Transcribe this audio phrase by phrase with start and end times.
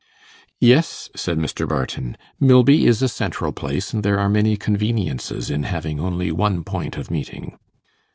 [0.59, 1.67] 'Yes,' said Mr.
[1.69, 6.63] Barton; 'Milby is a central place, and there are many conveniences in having only one
[6.63, 7.55] point of meeting.